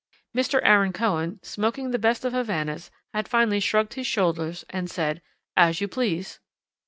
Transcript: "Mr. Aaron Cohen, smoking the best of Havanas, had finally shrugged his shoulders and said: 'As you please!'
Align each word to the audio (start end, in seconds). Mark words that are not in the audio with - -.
"Mr. 0.35 0.59
Aaron 0.63 0.91
Cohen, 0.93 1.39
smoking 1.43 1.91
the 1.91 1.99
best 1.99 2.25
of 2.25 2.33
Havanas, 2.33 2.89
had 3.13 3.27
finally 3.27 3.59
shrugged 3.59 3.93
his 3.93 4.07
shoulders 4.07 4.65
and 4.71 4.89
said: 4.89 5.21
'As 5.55 5.79
you 5.79 5.87
please!' 5.87 6.39